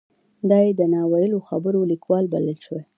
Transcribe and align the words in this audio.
دای 0.49 0.67
د 0.79 0.81
نا 0.93 1.01
ویلو 1.11 1.39
خبرو 1.49 1.89
لیکوال 1.91 2.25
بللی 2.33 2.55
شو. 2.65 2.77